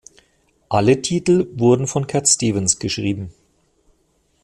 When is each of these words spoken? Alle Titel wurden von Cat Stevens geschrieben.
Alle 0.67 0.99
Titel 1.03 1.47
wurden 1.53 1.85
von 1.85 2.07
Cat 2.07 2.27
Stevens 2.27 2.79
geschrieben. 2.79 3.31